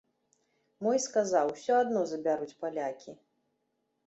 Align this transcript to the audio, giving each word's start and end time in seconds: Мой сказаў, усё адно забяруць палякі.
Мой 0.87 0.97
сказаў, 1.03 1.45
усё 1.57 1.73
адно 1.83 2.01
забяруць 2.13 2.57
палякі. 2.63 3.11